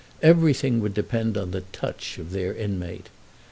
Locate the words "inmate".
2.55-3.09